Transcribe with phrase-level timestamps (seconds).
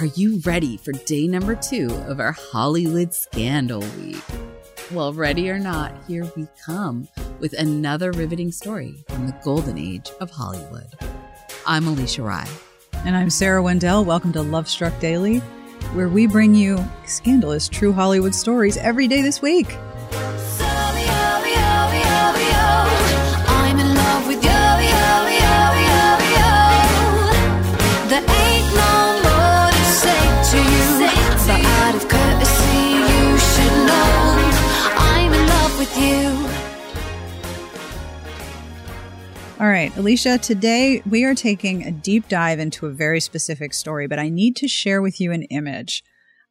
[0.00, 4.16] Are you ready for day number two of our Hollywood Scandal Week?
[4.92, 7.06] Well, ready or not, here we come
[7.38, 10.86] with another riveting story from the golden age of Hollywood.
[11.66, 12.48] I'm Alicia Rye.
[13.04, 14.06] And I'm Sarah Wendell.
[14.06, 15.40] Welcome to Love Struck Daily,
[15.92, 19.68] where we bring you scandalous true Hollywood stories every day this week.
[39.60, 44.06] All right, Alicia, today we are taking a deep dive into a very specific story,
[44.06, 46.02] but I need to share with you an image.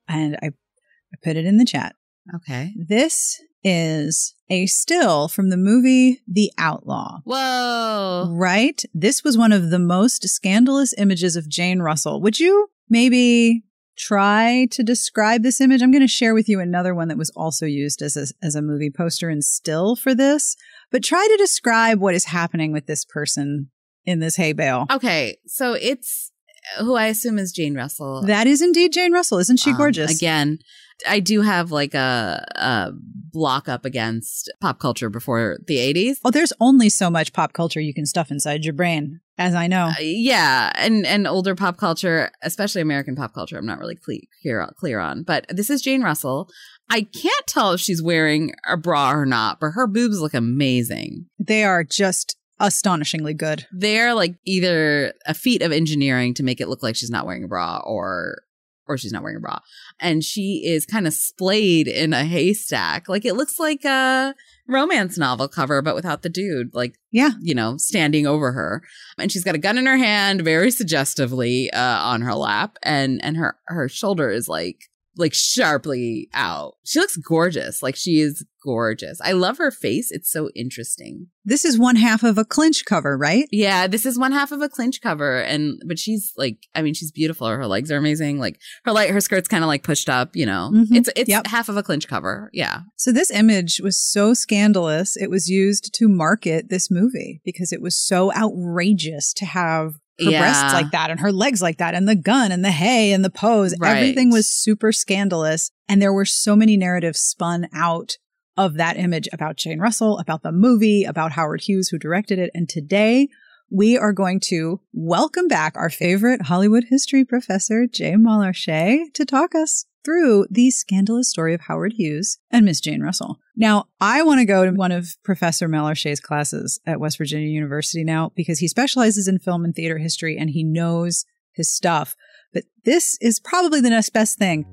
[0.08, 1.96] And I, I put it in the chat.
[2.36, 2.72] Okay.
[2.78, 7.22] This is a still from the movie The Outlaw.
[7.24, 8.32] Whoa.
[8.32, 8.80] Right?
[8.94, 12.22] This was one of the most scandalous images of Jane Russell.
[12.22, 13.64] Would you maybe
[13.98, 15.82] try to describe this image?
[15.82, 18.54] I'm going to share with you another one that was also used as a, as
[18.54, 20.56] a movie poster and still for this,
[20.92, 23.70] but try to describe what is happening with this person
[24.06, 24.86] in this hay bale.
[24.92, 25.38] Okay.
[25.46, 26.32] So it's
[26.80, 28.24] who I assume is Jane Russell.
[28.24, 29.38] That is indeed Jane Russell.
[29.40, 30.16] Isn't she Um, gorgeous?
[30.16, 30.60] again,
[31.08, 32.92] I do have like a, a
[33.32, 36.18] block up against pop culture before the 80s.
[36.26, 39.68] Oh, there's only so much pop culture you can stuff inside your brain, as I
[39.68, 39.86] know.
[39.86, 44.68] Uh, yeah, and and older pop culture, especially American pop culture, I'm not really clear
[44.78, 45.24] clear on.
[45.24, 46.50] But this is Jane Russell.
[46.90, 51.28] I can't tell if she's wearing a bra or not, but her boobs look amazing.
[51.40, 53.66] They are just astonishingly good.
[53.72, 57.44] They're like either a feat of engineering to make it look like she's not wearing
[57.44, 58.44] a bra or
[58.88, 59.60] or she's not wearing a bra.
[60.00, 63.08] And she is kind of splayed in a haystack.
[63.08, 64.34] Like it looks like a
[64.68, 67.32] romance novel cover, but without the dude, like, Yeah.
[67.40, 68.82] you know, standing over her.
[69.20, 72.78] And she's got a gun in her hand, very suggestively, uh, on her lap.
[72.82, 74.90] And, and her, her shoulder is like,
[75.20, 76.74] like sharply out.
[76.86, 77.84] She looks gorgeous.
[77.84, 79.20] Like she is gorgeous.
[79.22, 80.12] I love her face.
[80.12, 81.28] It's so interesting.
[81.46, 83.48] This is one half of a clinch cover, right?
[83.52, 86.94] Yeah, this is one half of a clinch cover, and but she's like, I mean,
[86.94, 87.48] she's beautiful.
[87.48, 88.40] Her legs are amazing.
[88.40, 90.36] Like her like her skirt's kind of like pushed up.
[90.36, 90.96] You know, Mhm.
[90.96, 91.48] it's it's Yep.
[91.48, 92.50] half of a clinch cover.
[92.54, 97.72] Yeah, So this image was so scandalous, it was used to market this movie because
[97.72, 99.94] it was so outrageous to have
[100.24, 100.40] her Yeah.
[100.42, 103.24] breasts like that and her legs like that and the gun and the hay and
[103.24, 103.74] the pose.
[103.80, 103.98] Right.
[103.98, 105.72] Everything was super scandalous.
[105.88, 108.18] And there were so many narratives spun out
[108.58, 112.52] of that image about Jane Russell, about the movie, about Howard Hughes, who directed it.
[112.54, 113.30] And today
[113.72, 119.54] we are going to welcome back our favorite Hollywood history professor, Jay Malarcher, to talk
[119.56, 123.40] us through the scandalous story of Howard Hughes and Miss Jane Russell.
[123.56, 128.04] Now, I want to go to one of Professor Malarcher's classes at West Virginia University
[128.04, 132.16] now because he specializes in film and theater history and he knows his stuff.
[132.54, 134.66] But this is probably the next best thing.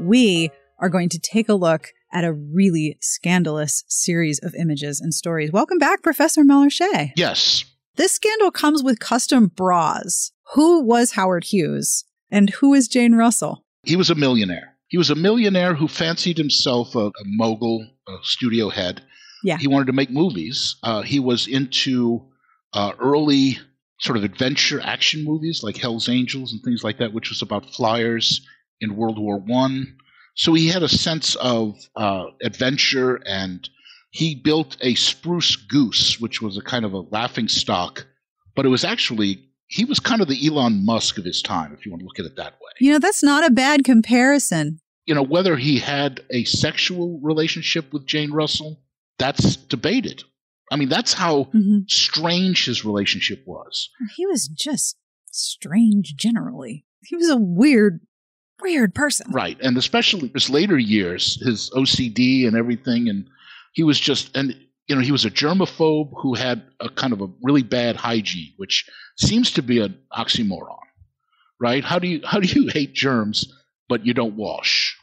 [0.00, 5.12] We are going to take a look at a really scandalous series of images and
[5.12, 5.52] stories.
[5.52, 7.12] Welcome back, Professor Malarcher.
[7.16, 7.64] Yes.
[7.96, 10.32] This scandal comes with custom bras.
[10.54, 13.64] Who was Howard Hughes and who is Jane Russell?
[13.82, 14.76] He was a millionaire.
[14.88, 19.02] He was a millionaire who fancied himself a, a mogul, a studio head.
[19.42, 19.58] Yeah.
[19.58, 20.76] He wanted to make movies.
[20.82, 22.26] Uh, he was into
[22.72, 23.58] uh, early
[24.00, 27.74] sort of adventure action movies like Hell's Angels and things like that, which was about
[27.74, 28.46] flyers
[28.80, 29.96] in World War One.
[30.34, 33.68] So he had a sense of uh, adventure, and
[34.10, 38.06] he built a spruce goose, which was a kind of a laughing stock,
[38.54, 41.84] but it was actually he was kind of the Elon Musk of his time, if
[41.84, 44.80] you want to look at it that way You know, that's not a bad comparison.
[45.06, 48.80] you know, whether he had a sexual relationship with Jane Russell,
[49.18, 50.22] that's debated.
[50.70, 51.88] I mean, that's how Mhm.
[51.90, 53.88] strange his relationship was.
[54.16, 54.96] He was just
[55.30, 56.84] strange generally.
[57.04, 58.00] He was a weird,
[58.60, 59.30] weird person.
[59.30, 59.58] Right.
[59.60, 63.08] And especially his later years, his OCD and everything.
[63.08, 63.28] And
[63.76, 64.56] he was just, and,
[64.88, 68.54] you know, he was a germaphobe who had a kind of a really bad hygiene,
[68.56, 68.88] which
[69.18, 70.78] seems to be an oxymoron,
[71.60, 71.84] right?
[71.84, 73.52] How do you, how do you hate germs,
[73.86, 74.96] but you don't wash,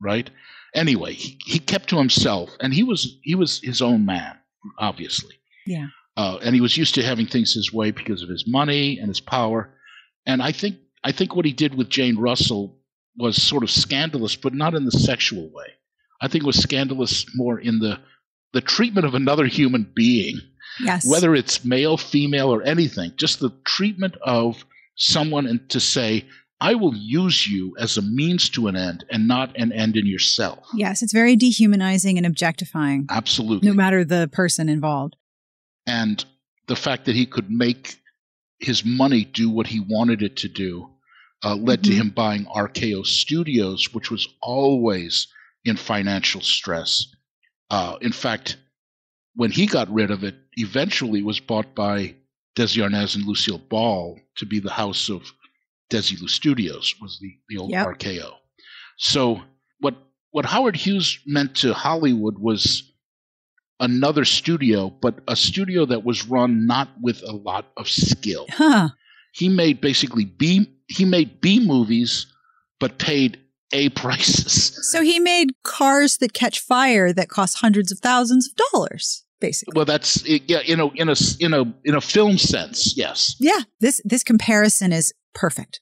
[0.00, 0.30] right?
[0.76, 4.38] Anyway, he, he kept to himself and he was, he was his own man,
[4.78, 5.34] obviously.
[5.66, 5.88] Yeah.
[6.16, 9.08] uh, and he was used to having things his way because of his money and
[9.08, 9.74] his power.
[10.24, 12.78] And I think I think what he did with Jane Russell
[13.16, 15.66] was sort of scandalous, but not in the sexual way.
[16.20, 17.98] I think it was scandalous more in the
[18.52, 20.40] the treatment of another human being,
[20.82, 21.06] Yes.
[21.06, 23.12] whether it's male, female, or anything.
[23.16, 24.64] Just the treatment of
[24.96, 26.24] someone, and to say,
[26.60, 30.06] "I will use you as a means to an end, and not an end in
[30.06, 33.68] yourself." Yes, it's very dehumanizing and objectifying, Absolutely.
[33.68, 35.16] no matter the person involved.
[35.86, 36.24] and
[36.66, 37.96] the fact that he could make
[38.60, 40.88] his money do what he wanted it to do
[41.42, 41.94] uh, led to Mhm.
[41.96, 45.26] him buying RKO Studios, which was always
[45.64, 47.06] in financial stress.
[47.70, 48.56] Uh, in fact,
[49.34, 52.14] when he got rid of it, eventually was bought by
[52.56, 55.32] Desi Arnaz and Lucille Ball to be the house of
[55.90, 57.86] Desilu Studios, was the, the old Yep.
[57.86, 58.32] RKO.
[58.96, 59.42] So
[59.80, 59.94] what
[60.30, 62.92] what Howard Hughes meant to Hollywood was
[63.80, 68.46] another studio, but a studio that was run not with a lot of skill.
[68.50, 68.90] Huh.
[69.32, 72.26] He made basically B he made B movies,
[72.78, 73.38] but paid
[73.72, 74.78] A prices.
[74.90, 79.72] So he made cars that catch fire that cost hundreds of thousands of dollars, basically.
[79.76, 83.36] Well, that's yeah, you know, in a in a in a film sense, yes.
[83.38, 85.80] Yeah, this this comparison is perfect.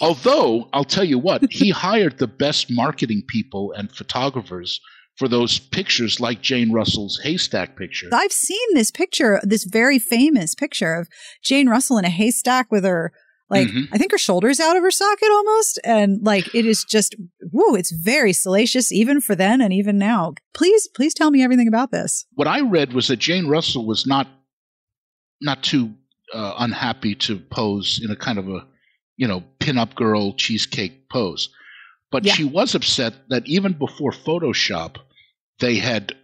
[0.00, 4.80] Although I'll tell you what, he hired the best marketing people and photographers
[5.18, 8.08] for those pictures, like Jane Russell's haystack picture.
[8.12, 11.08] I've seen this picture, this very famous picture of
[11.42, 13.12] Jane Russell in a haystack with her,
[13.50, 13.88] like, Mhm.
[13.92, 15.78] I think her shoulders out of her socket almost.
[15.84, 17.14] And like, it is just,
[17.50, 20.34] whoa, it's very salacious, even for then and even now.
[20.54, 22.26] Please, please tell me everything about this.
[22.34, 24.26] what I read was that Jane Russell was not
[25.40, 25.94] not too
[26.34, 28.66] uh, unhappy to pose in a kind of a
[29.16, 31.48] you know pin-up girl cheesecake pose,
[32.10, 32.34] but Yeah.
[32.34, 34.96] she was upset that even before Photoshop,
[35.60, 36.14] they had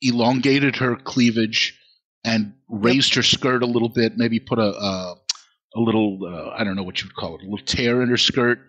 [0.00, 1.78] elongated her cleavage
[2.24, 5.14] and raised her skirt a little bit, maybe put a a,
[5.78, 8.08] a little uh, I don't know what you would call it, a little tear in
[8.08, 8.60] her skirt.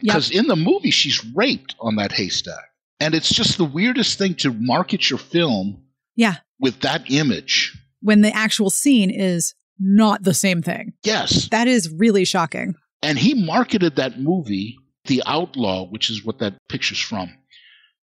[0.00, 2.64] Because in the movie, she's raped on that haystack.
[3.00, 5.82] And it's just the weirdest thing to market your film
[6.16, 6.36] Yeah.
[6.58, 7.76] with that image.
[8.00, 10.94] When the actual scene is not the same thing.
[11.04, 11.48] Yes.
[11.50, 12.74] That is really shocking.
[13.02, 17.28] And he marketed that movie, The Outlaw, which is what that picture's from,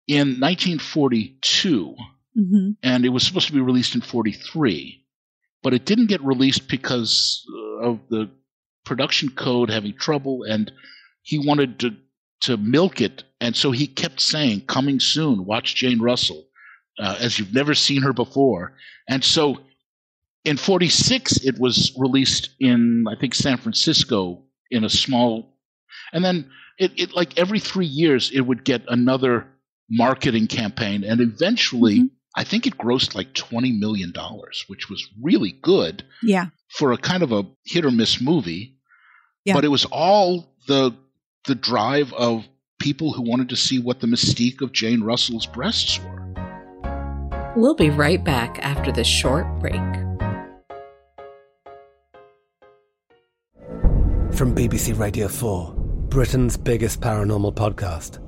[0.09, 1.95] in 1942.
[2.35, 4.99] hmm And it was supposed to be released in 43.
[5.63, 8.31] But it didn't get released because uh, of the
[8.85, 10.45] production code having trouble.
[10.45, 10.73] And
[11.23, 11.97] he wanted to
[12.43, 15.45] to milk it, and so he kept saying, "Coming soon.
[15.45, 16.45] Watch Jane Russell,
[16.99, 18.77] uh, as you've never seen her before."
[19.09, 19.61] And so,
[20.45, 25.57] in '46, it was released in I think San Francisco in a small,
[26.13, 29.47] and then it, it like every three years it would get another
[29.89, 32.01] marketing campaign, and eventually.
[32.01, 32.17] Mm-hmm.
[32.35, 36.47] I think it grossed like twenty million dollars, which was really good Yeah.
[36.71, 38.77] for a kind of a hit or miss movie.
[39.45, 39.55] Yeah.
[39.55, 40.93] But it was all the
[41.47, 42.45] the drive of
[42.79, 47.53] people who wanted to see what the mystique of Jane Russell's breasts were.
[47.57, 49.81] We'll be right back after this short break.
[54.33, 55.75] From BBC Radio 4,
[56.09, 58.19] Britain's biggest paranormal podcast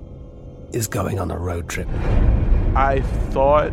[0.75, 1.89] is going on a road trip.
[2.77, 3.73] I thought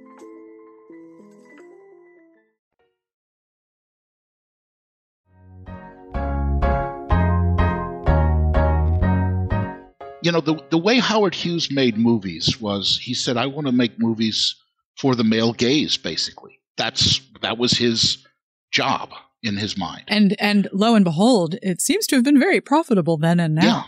[10.23, 13.73] You know, the the way Howard Hughes made movies was he said, I want to
[13.73, 14.55] make movies
[14.97, 16.59] for the male gaze, basically.
[16.77, 18.25] That's that was his
[18.71, 19.09] job
[19.43, 20.03] in his mind.
[20.07, 23.63] And and lo and behold, it seems to have been very profitable then and now.
[23.65, 23.83] Yeah.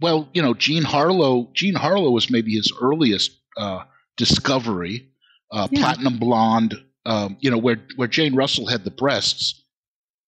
[0.00, 1.50] Well, you know, Jean Harlow.
[1.54, 3.84] Jean Harlow was maybe his earliest uh,
[4.16, 5.08] discovery.
[5.50, 5.80] Uh, Yeah.
[5.80, 6.74] Platinum blonde.
[7.06, 9.64] Um, you know, where where Jane Russell had the breasts,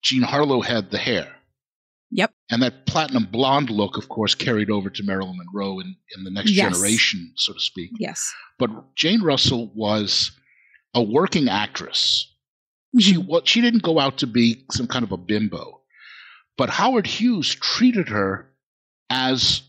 [0.01, 1.27] Jean Harlow had the hair.
[2.51, 6.31] And that platinum blonde look, of course, carried over to Marilyn Monroe in, in the
[6.31, 6.73] next Yes.
[6.77, 7.91] generation, so to speak.
[7.97, 8.31] Yes.
[8.59, 10.31] But Jane Russell was
[10.93, 12.27] a working actress.
[12.99, 13.27] She Mm-hmm.
[13.27, 15.79] what she didn't go out to be some kind of a bimbo,
[16.57, 18.51] but Howard Hughes treated her
[19.09, 19.61] as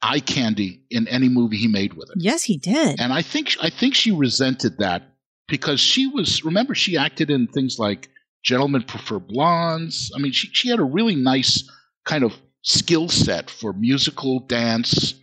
[0.00, 2.14] eye candy in any movie he made with her.
[2.16, 3.00] Yes, he did.
[3.00, 5.02] And I think I think she resented that
[5.48, 8.08] because she was remember she acted in things like
[8.44, 10.12] Gentlemen Prefer Blondes.
[10.14, 11.68] I mean, she she had a really nice
[12.08, 15.14] kind of skill set for musical, dance,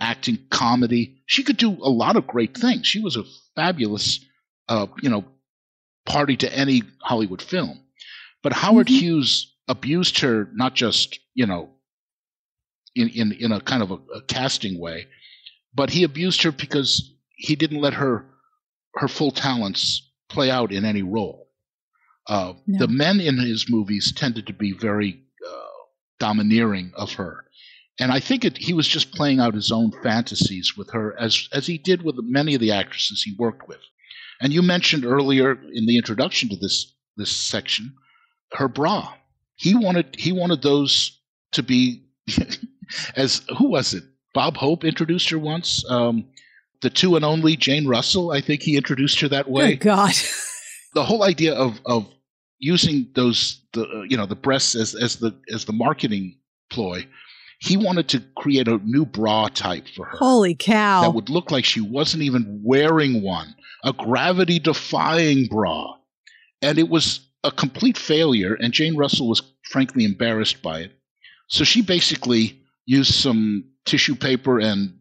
[0.00, 1.20] acting, comedy.
[1.26, 2.86] She could do a lot of great things.
[2.86, 3.24] She was a
[3.56, 4.24] fabulous,
[4.68, 5.24] uh, you know,
[6.06, 7.80] party to any Hollywood film.
[8.42, 11.68] But Howard Hughes abused her not just you know
[12.94, 15.08] in in in a kind of a, a casting way,
[15.74, 18.24] but he abused her because he didn't let her
[18.94, 21.48] her full talents play out in any role.
[22.26, 22.78] Uh, No.
[22.86, 25.24] The men in his movies tended to be very
[26.18, 27.44] domineering of her,
[28.00, 31.48] And I think it, he was just playing out his own fantasies with her, as
[31.52, 33.80] as he did with many of the actresses he worked with.
[34.40, 37.94] And you mentioned earlier in the introduction to this this section,
[38.52, 39.14] her bra.
[39.56, 41.20] He wanted he wanted those
[41.52, 42.04] to be
[43.16, 44.04] as who was it?
[44.34, 45.84] Bob Hope introduced her once.
[45.90, 46.28] Um,
[46.80, 48.30] the two and only Jane Russell.
[48.30, 49.70] I think he introduced her that way.
[49.70, 50.14] Good God.
[50.94, 52.06] the whole idea of of
[52.58, 56.36] using those the uh, you know the breasts as as the as the marketing
[56.70, 57.06] ploy
[57.60, 60.16] he wanted to create a new bra type for her.
[60.16, 61.02] Holy cow.
[61.02, 63.54] that would look like she wasn't even wearing one.
[63.84, 65.96] A gravity defying bra.
[66.62, 70.92] And it was a complete failure and jane russell was frankly embarrassed by it.
[71.48, 74.98] So she basically used some tissue paper and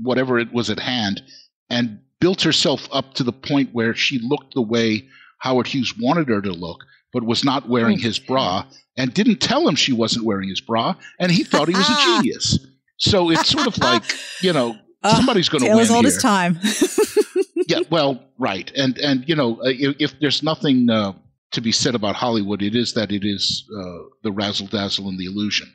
[0.00, 1.22] whatever it was at hand
[1.70, 6.28] and built herself up to the point where she looked the way Howard Hughes wanted
[6.28, 8.64] her to look, but was not wearing his bra
[8.96, 11.94] and didn't tell him she wasn't wearing his bra, and he thought he was a
[12.22, 12.58] genius.
[12.98, 14.02] So it's sort of like,
[14.42, 16.14] you know, somebody's going to win as old here.
[16.16, 16.58] as time.
[17.68, 21.12] yeah, well, right, and and you know, uh, if, if there's nothing uh,
[21.52, 25.18] to be said about Hollywood, it is that it is uh, the razzle dazzle and
[25.18, 25.72] the illusion.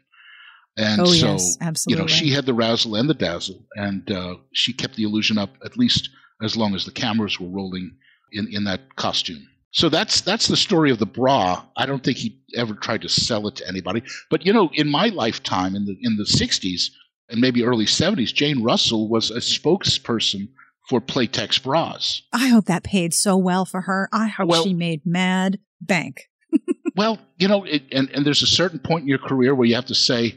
[0.78, 4.36] And Oh, so, yes, you know, she had the razzle and the dazzle, and uh,
[4.54, 6.10] she kept the illusion up at least
[6.42, 7.92] as long as the cameras were rolling
[8.32, 9.46] in, in that costume.
[9.72, 11.64] So that's that's the story of the bra.
[11.78, 14.04] I don't think he ever tried to sell it to anybody.
[14.30, 16.92] But you know, in my lifetime, in the in the '60s
[17.30, 20.50] and maybe early '70s, Jane Russell was a spokesperson
[20.90, 22.22] for Playtex bras.
[22.34, 24.10] I hope that paid so well for her.
[24.12, 26.28] I hope Well- she made mad bank.
[26.98, 29.76] Well, you know, it, and and there's a certain point in your career where you
[29.76, 30.36] have to say,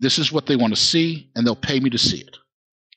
[0.00, 2.38] "This is what they want to see, and they'll pay me to see it."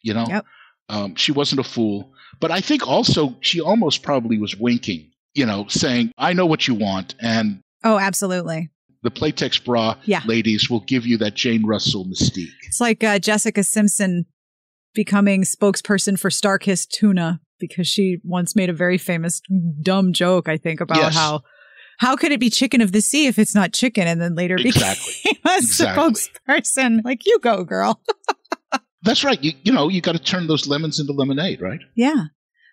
[0.03, 0.45] You know, Yep.
[0.87, 5.11] um, she wasn't a fool, but I think also she almost probably was winking.
[5.37, 8.69] You know, saying, "I know what you want, and Oh, absolutely.
[9.03, 10.23] the Playtex bra Yeah.
[10.25, 14.25] ladies will give you that Jane Russell mystique." It's like uh, Jessica Simpson
[14.95, 19.41] becoming spokesperson for Starkist Tuna because she once made a very famous
[19.83, 21.15] dumb joke, I think, about Yes.
[21.15, 21.41] how
[21.99, 24.55] how could it be chicken of the sea if it's not chicken, and then later
[24.55, 25.13] Exactly.
[25.23, 26.03] became a Exactly.
[26.47, 27.01] spokesperson.
[27.05, 28.01] Like you go, girl.
[29.03, 29.41] That's right.
[29.43, 31.79] You you know you got to turn those lemons into lemonade, right?
[31.95, 32.25] Yeah.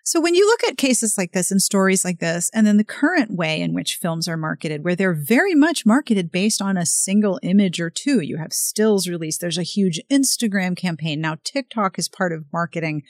[0.05, 2.83] So when you look at cases like this and stories like this, and then the
[2.83, 6.85] current way in which films are marketed, where they're very much marketed based on a
[6.85, 9.41] single image or two, you have stills released.
[9.41, 11.21] There's a huge Instagram campaign.
[11.21, 13.01] Now TikTok is part of marketing.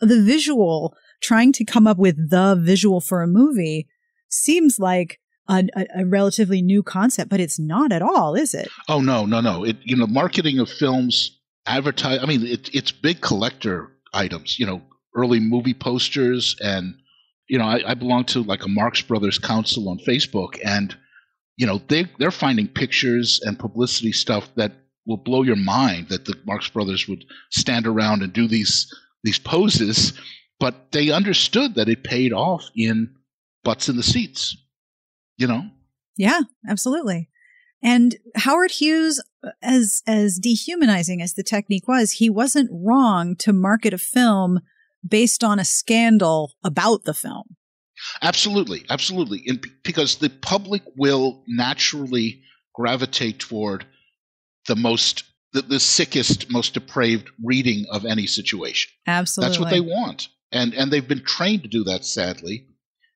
[0.00, 3.86] The visual, trying to come up with the visual for a movie
[4.30, 8.68] seems like a, a, relatively new concept, but it's not at all, is it?
[8.88, 9.64] Oh no, no, no!
[9.64, 12.20] It you know marketing of films, advertise.
[12.22, 14.58] I mean, it, it's big collector items.
[14.58, 14.82] You know,
[15.14, 16.94] early movie posters, and
[17.48, 20.96] you know, I, I belong to like a Marx Brothers Council on Facebook, and
[21.56, 24.72] you know, they they're finding pictures and publicity stuff that
[25.06, 26.08] will blow your mind.
[26.08, 28.92] That the Marx Brothers would stand around and do these
[29.24, 30.12] these poses,
[30.58, 33.14] but they understood that it paid off in
[33.64, 34.56] butts in the seats.
[35.36, 35.64] You know.
[36.16, 37.30] Yeah, absolutely.
[37.82, 39.22] And Howard Hughes,
[39.62, 44.60] as as dehumanizing as the technique was, he wasn't wrong to market a film
[45.06, 47.56] based on a scandal about the film.
[48.22, 52.42] Absolutely, absolutely, and because the public will naturally
[52.74, 53.84] gravitate toward
[54.66, 58.90] the most, the, the sickest, most depraved reading of any situation.
[59.06, 59.48] Absolutely.
[59.48, 62.04] That's what they want, and and they've been trained to do that.
[62.06, 62.68] Sadly,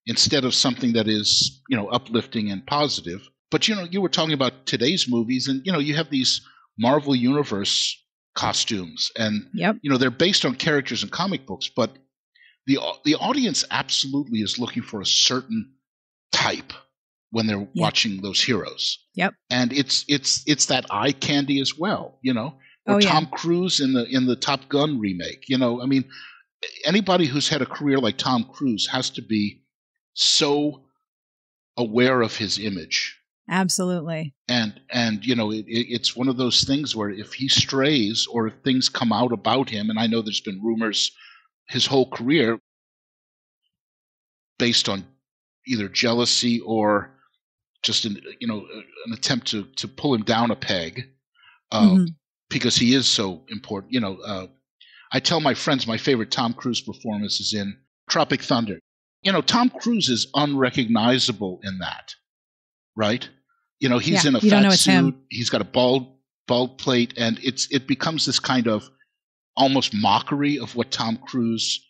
[0.07, 3.27] instead of something that is you know uplifting and positive.
[3.51, 6.43] But you know, you were talking about today's movies, and you know, you have these
[6.79, 8.04] Marvel Universe
[8.35, 9.77] costumes, and Yep.
[9.83, 11.97] you know they're based on characters in comic books, but
[12.67, 15.73] the the audience absolutely is looking for a certain
[16.33, 16.73] type
[17.31, 17.83] when they're Yeah.
[17.85, 19.35] watching those heroes, Yep.
[19.51, 22.59] and it's it's it's that eye candy as well, you know.
[22.87, 23.09] Oh, or Oh, yeah.
[23.11, 25.81] Tom Cruise in the in the Top Gun remake, you know.
[25.83, 26.05] I mean,
[26.85, 29.63] anybody who's had a career like Tom Cruise has to be
[30.15, 30.85] so
[31.77, 33.17] aware of his image
[33.49, 34.35] Absolutely.
[34.49, 38.27] and and you know it, it, it's one of those things where if he strays
[38.31, 41.11] or if things come out about him and i know there's been rumors
[41.69, 42.59] his whole career
[44.59, 45.05] based on
[45.67, 47.11] either jealousy or
[47.83, 48.67] just an you know
[49.07, 51.03] an attempt to to pull him down a peg
[51.73, 52.09] uh, Mhm.
[52.51, 54.47] because he is so important you know uh,
[55.13, 57.77] i tell my friends my favorite tom cruise performance is in
[58.09, 58.79] tropic thunder
[59.23, 62.15] you know tom cruise is unrecognizable in that
[62.97, 63.29] right
[63.81, 65.21] you know he's Yeah, in a fat suit him.
[65.31, 68.89] he's got a bald bald plate and it's it becomes this kind of
[69.57, 71.81] almost mockery of what tom cruise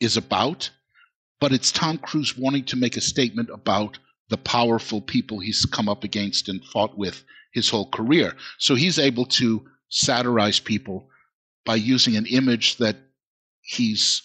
[0.00, 0.70] is about
[1.40, 3.98] but it's tom cruise wanting to make a statement about
[4.30, 8.98] the powerful people he's come up against and fought with his whole career so he's
[8.98, 11.08] able to satirize people
[11.64, 12.96] by using an image that
[13.62, 14.22] he's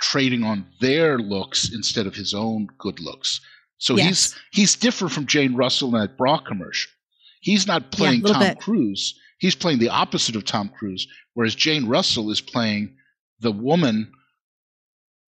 [0.00, 3.40] trading on their looks instead of his own good looks.
[3.78, 4.06] So Yes.
[4.06, 6.90] he's he's different from Jane Russell in that bra commercial.
[7.40, 8.58] He's not playing little Tom bit.
[8.60, 9.14] Cruise.
[9.38, 12.96] He's playing the opposite of Tom Cruise, whereas Jane Russell is playing
[13.40, 14.12] the woman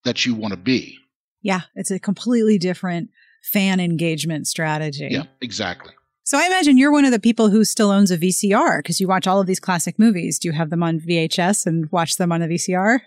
[0.03, 0.97] that you want to be.
[1.43, 3.11] Yeah, it's a completely different
[3.43, 5.09] fan engagement strategy.
[5.11, 5.93] Yeah, exactly.
[6.23, 9.07] So I imagine you're one of the people who still owns a VCR because you
[9.07, 10.37] watch all of these classic movies.
[10.39, 12.99] Do you have them on VHS and watch them on a VCR?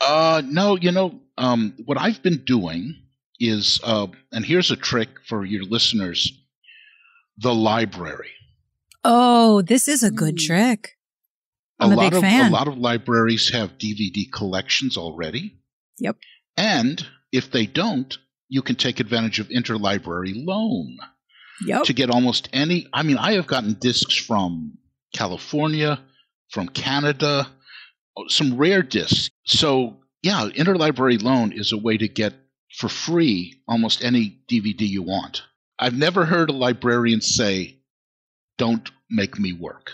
[0.00, 2.94] Uh, no, you know, um, what I've been doing
[3.40, 6.32] is, uh, and here's a trick for your listeners:
[7.38, 8.30] the library.
[9.04, 10.96] Oh, this is a good trick.
[11.78, 12.50] I'm a, lot big of fan.
[12.50, 15.58] a lot of libraries have DVD collections already,
[15.98, 16.16] yep.
[16.56, 18.16] and if they don't,
[18.48, 20.96] you can take advantage of interlibrary loan
[21.64, 21.84] Yep.
[21.84, 22.86] to get almost any.
[22.92, 24.76] I mean, I have gotten discs from
[25.14, 25.98] California,
[26.50, 27.48] from Canada,
[28.28, 29.30] some rare discs.
[29.44, 32.34] So yeah, interlibrary loan is a way to get
[32.78, 35.42] for free almost any DVD you want.
[35.78, 37.78] I've never heard a librarian say,
[38.58, 39.92] "Don't make me work."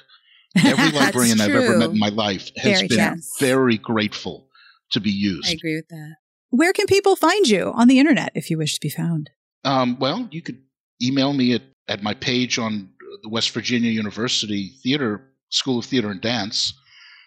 [0.56, 4.48] Every librarian I've ever met in my life has Very been very grateful
[4.90, 5.48] to be used.
[5.48, 6.16] I agree with that.
[6.50, 9.30] Where can people find you on the internet if you wish to be found?
[9.64, 10.60] Um, well, you could
[11.02, 12.90] email me at, at my page on
[13.22, 16.74] the West Virginia University Theater School of Theater and Dance.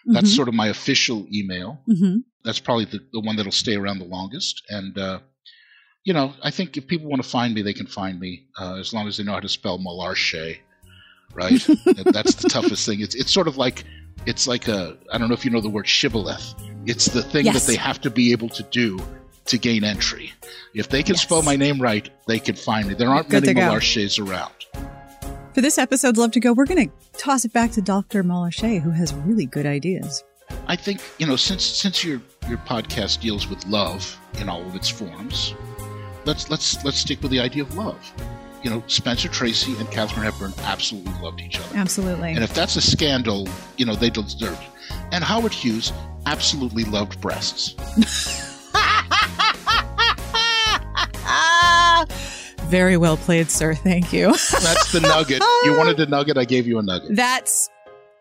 [0.06, 0.36] That's Mhm.
[0.36, 1.80] sort of my official email.
[1.88, 2.22] Mhm.
[2.44, 4.62] That's probably the, the one that'll stay around the longest.
[4.68, 5.18] And, uh,
[6.06, 8.76] you know, I think if people want to find me, they can find me uh,
[8.76, 10.56] as long as they know how to spell Malarcher,
[11.34, 11.50] right?
[12.14, 13.00] That's the toughest thing.
[13.00, 13.82] It's, it's sort of like,
[14.24, 16.54] it's like a, I don't know if you know the word shibboleth.
[16.86, 17.54] It's the thing Yes.
[17.66, 19.00] that they have to be able to do
[19.46, 20.32] to gain entry.
[20.74, 21.22] If they can Yes.
[21.22, 22.94] spell my name right, they can find me.
[22.94, 23.60] There aren't Good many.
[23.60, 24.52] Malarchers around.
[25.54, 28.22] For this episode's Love to Go, we're going to toss it back to Dr.
[28.22, 30.22] Malarcher, who has really good ideas.
[30.68, 34.76] I think you know since since your your podcast deals with love in all of
[34.76, 35.54] its forms,
[36.26, 38.12] let's let's let's stick with the idea of love.
[38.62, 42.32] You know, Spencer Tracy and Katharine Hepburn absolutely loved each other, Absolutely.
[42.32, 44.68] and if that's a scandal, you know they deserve it.
[45.12, 45.92] And Howard Hughes
[46.26, 47.74] absolutely loved breasts.
[52.66, 53.74] Very well played, sir.
[53.74, 54.32] Thank you.
[54.32, 55.40] That's the nugget.
[55.64, 57.14] You wanted a nugget, I gave you a nugget.
[57.14, 57.70] That's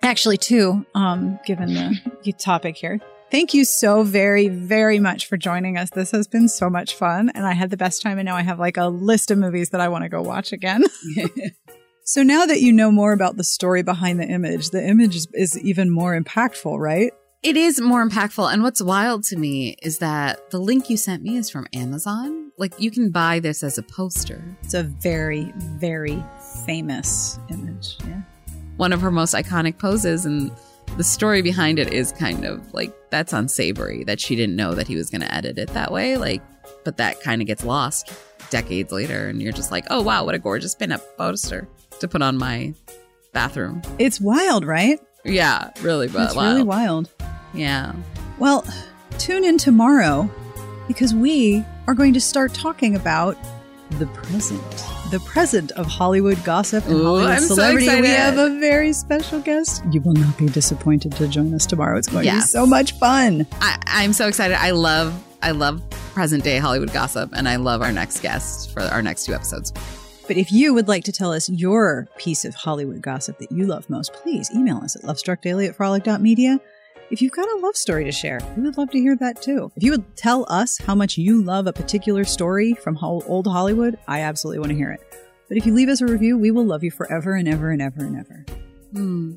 [0.03, 2.99] actually two, um, given the topic here.
[3.35, 5.89] Thank you so very, very much for joining us.
[5.89, 8.17] This has been so much fun, and I had the best time.
[8.17, 10.53] And now I have like a list of movies that I want to go watch
[10.53, 10.85] again.
[12.05, 15.27] so now that you know more about the story behind the image, the image is,
[15.33, 17.11] is even more impactful, right?
[17.43, 18.53] It is more impactful.
[18.53, 22.53] And what's wild to me is that the link you sent me is from Amazon.
[22.57, 24.41] Like you can buy this as a poster.
[24.63, 26.23] It's a very, very
[26.65, 27.97] famous image.
[28.07, 28.21] Yeah.
[28.77, 30.25] One of her most iconic poses.
[30.25, 30.51] And
[30.97, 34.87] the story behind it is kind of like that's unsavory that she didn't know that
[34.87, 36.17] he was going to edit it that way.
[36.17, 36.41] Like,
[36.83, 38.11] but that kind of gets lost
[38.49, 39.27] decades later.
[39.27, 41.67] And you're just like, oh, wow, what a gorgeous pin up poster
[41.99, 42.73] to put on my
[43.33, 43.81] bathroom.
[43.99, 44.99] It's wild, right?
[45.25, 47.11] Yeah, really, but It's really wild.
[47.53, 47.93] Yeah.
[48.37, 48.65] Well,
[49.17, 50.29] tune in tomorrow
[50.87, 53.37] because we are going to start talking about
[53.91, 54.61] the present.
[55.11, 58.01] The present of Hollywood gossip and Ooh, Hollywood I'm so celebrity.
[58.01, 59.83] we have a very special guest.
[59.91, 61.97] You will not be disappointed to join us tomorrow.
[61.97, 63.45] It's going to be so much fun.
[63.61, 64.57] I, I'm so excited.
[64.59, 65.13] I love,
[65.43, 69.25] I love present day Hollywood gossip, and I love our next guest for our next
[69.25, 69.71] two episodes.
[70.27, 73.67] But if you would like to tell us your piece of Hollywood gossip that you
[73.67, 76.59] love most, please email us at lovestruckdaily at frolic.media.
[77.11, 79.71] If you've got a love story to share, we would love to hear that too.
[79.75, 83.99] If you would tell us how much you love a particular story from old Hollywood,
[84.07, 85.01] I absolutely want to hear it.
[85.47, 87.81] But if you leave us a review, we will love you forever and ever and
[87.81, 88.45] ever and ever.
[88.93, 89.35] Hmm.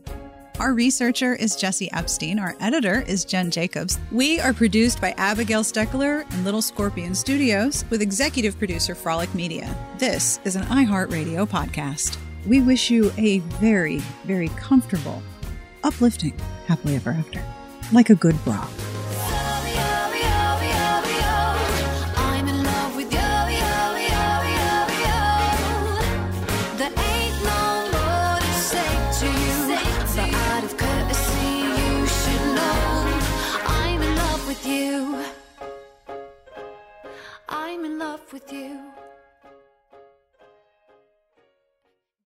[0.58, 2.38] Our researcher is Jesse Epstein.
[2.38, 3.98] Our editor is Jen Jacobs.
[4.10, 9.72] We are produced by Abigail Steckler and Little Scorpion Studios with executive producer Frolic Media.
[9.98, 12.16] This is an iHeartRadio podcast.
[12.46, 15.22] We wish you a very, very comfortable,
[15.84, 17.40] uplifting, happily ever after,
[17.92, 18.68] like a good bra.
[38.30, 38.97] With you.